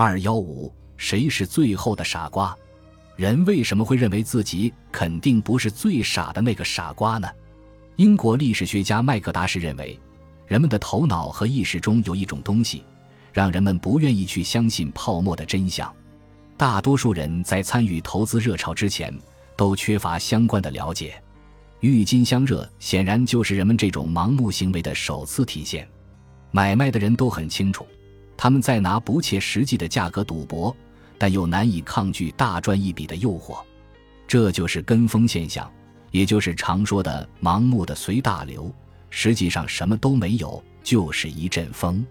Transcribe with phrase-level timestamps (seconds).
[0.00, 2.56] 二幺五，谁是最后的傻瓜？
[3.16, 7.28] 人为什么会认为自己肯定不是最傻的那个傻瓜呢？
[7.96, 9.98] 英国历史学家麦克达什认为，
[10.46, 12.84] 人们的头脑和意识中有一种东西，
[13.32, 15.92] 让人们不愿意去相信泡沫的真相。
[16.56, 19.12] 大多数人在参与投资热潮之前，
[19.56, 21.20] 都缺乏相关的了解。
[21.80, 25.88] 郁金香热显然就是人们这种盲目行为的首次体现。
[26.52, 27.84] 买卖的人都很清楚，
[28.38, 30.74] 他们在拿不切实际的价格赌博。
[31.20, 33.58] 但又难以抗拒大赚一笔的诱惑，
[34.28, 35.68] 这就是跟风现象，
[36.12, 38.72] 也就是常说的盲目的随大流。
[39.10, 42.06] 实际上什么都没有，就是一阵风。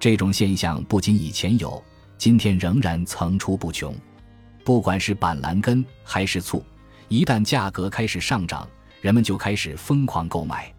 [0.00, 1.84] 这种现象不仅以前有，
[2.16, 3.94] 今天仍然层出不穷。
[4.64, 6.64] 不管是板蓝根还是醋，
[7.08, 8.66] 一旦价格开始上涨，
[9.02, 10.72] 人们就开始疯狂购买，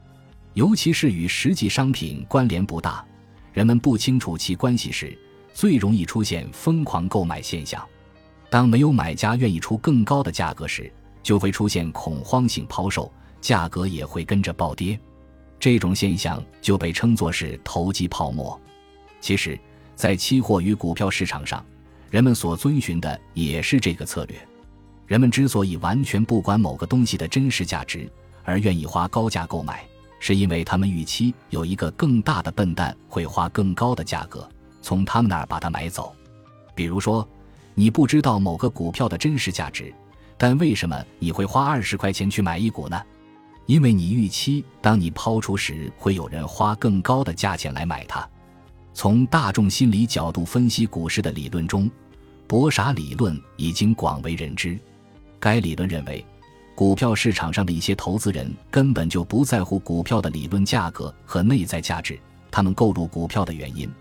[0.55, 3.05] 尤其是与实际商品关联不大，
[3.59, 5.19] 人们不清楚其关系时。
[5.53, 7.85] 最容易出现疯狂购买现象，
[8.49, 10.89] 当没有买家愿意出更高的价格时，
[11.21, 13.11] 就会出现恐慌性抛售，
[13.41, 14.97] 价格也会跟着暴跌。
[15.59, 18.57] 这种现象就被称作是投机泡沫。
[19.19, 19.59] 其实，
[19.93, 21.65] 在期货与股票市场上，
[22.09, 24.39] 人们所遵循的也是这个策略。
[25.05, 28.09] 人们之所以完全不管某个东西的真实价值，
[28.45, 29.85] 而愿意花高价购买，
[30.19, 34.47] 是因为他们预期有一个更大的笨蛋会花更高的价格。
[34.81, 36.13] 从他们那儿把它买走，
[36.75, 37.27] 比如说，
[37.73, 39.93] 你不知道某个股票的真实价值，
[40.37, 43.01] 但为什么你会花二十块钱去买一股呢？
[43.65, 48.27] 因为你预期当你抛出时，会有人花更高的价钱来买它。
[48.93, 51.89] 从大众心理角度分析股市的理论中，
[52.47, 54.79] 博傻理论已经广为人知。
[55.39, 56.25] 该理论认为，
[56.79, 62.17] 股票市场上的一些投资人根本就不在乎股票的理论价格和内在价值，
[62.49, 63.91] 他们购入股票的原因。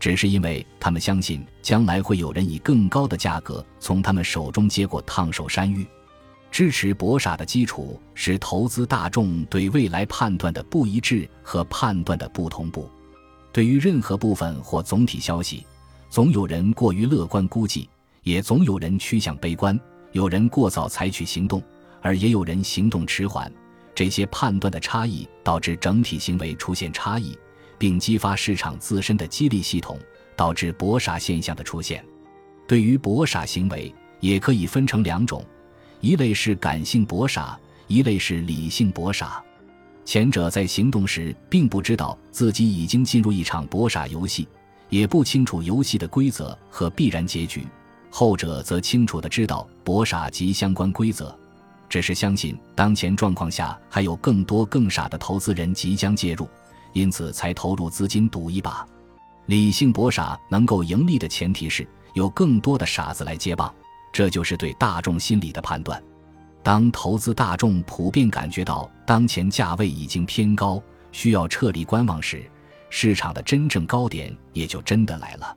[0.00, 5.86] 只是因为他们相信将来会有人以更高的价格从他们手中接过烫手山芋。
[6.50, 12.88] 支持博傻的基础是投资大众对未来判断的不一致和判断的不同步。
[13.52, 15.66] 对于任何部分或总体消息，
[16.08, 17.90] 总有人过于乐观估计，
[18.22, 19.78] 也总有人趋向悲观。
[20.12, 21.62] 有人过早采取行动，
[22.02, 23.50] 而也有人行动迟缓。
[23.94, 27.38] 这些判断的差异导致整体行为出现差异。
[27.78, 29.98] 并激发市场自身的激励系统，
[30.36, 32.04] 导致博傻现象的出现。
[32.64, 35.44] 对于博傻行为，也可以分成两种：
[35.98, 37.58] 一类是感性博傻，
[37.88, 39.42] 一类是理性博傻。
[40.04, 44.46] 前者在行动时并不知道自己已经进入一场博傻游戏，
[44.88, 47.62] 也不清楚游戏的规则和必然结局；
[48.10, 51.36] 后者则清楚的知道博傻及相关规则，
[51.92, 56.48] 只是相信当前状况下还有更多更傻的投资人即将介入。
[56.94, 58.86] 因此才投入资金赌一把，
[59.44, 63.70] 理性博傻能够盈利的前提是有更多的傻子来接棒，
[64.10, 66.02] 这就是对大众心理的判断。
[66.62, 70.82] 当投资大众普遍感觉到当前价位已经偏高，
[71.12, 72.42] 需要撤离观望时，
[72.88, 75.54] 市场的真正高点也就真的来了。